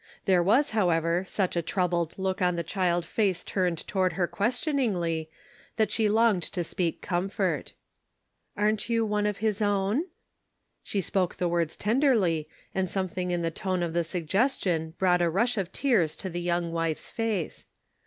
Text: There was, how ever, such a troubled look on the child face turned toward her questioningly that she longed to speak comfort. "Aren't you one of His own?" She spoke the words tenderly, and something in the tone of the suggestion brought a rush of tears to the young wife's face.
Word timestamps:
There 0.25 0.41
was, 0.41 0.71
how 0.71 0.89
ever, 0.89 1.25
such 1.25 1.55
a 1.55 1.61
troubled 1.61 2.15
look 2.17 2.41
on 2.41 2.55
the 2.55 2.63
child 2.63 3.05
face 3.05 3.43
turned 3.43 3.85
toward 3.87 4.13
her 4.13 4.25
questioningly 4.25 5.29
that 5.75 5.91
she 5.91 6.09
longed 6.09 6.41
to 6.41 6.63
speak 6.63 7.03
comfort. 7.03 7.73
"Aren't 8.57 8.89
you 8.89 9.05
one 9.05 9.27
of 9.27 9.37
His 9.45 9.61
own?" 9.61 10.05
She 10.81 11.01
spoke 11.01 11.35
the 11.35 11.47
words 11.47 11.77
tenderly, 11.77 12.49
and 12.73 12.89
something 12.89 13.29
in 13.29 13.43
the 13.43 13.51
tone 13.51 13.83
of 13.83 13.93
the 13.93 14.03
suggestion 14.03 14.95
brought 14.97 15.21
a 15.21 15.29
rush 15.29 15.55
of 15.55 15.71
tears 15.71 16.15
to 16.15 16.31
the 16.31 16.41
young 16.41 16.71
wife's 16.71 17.11
face. 17.11 17.67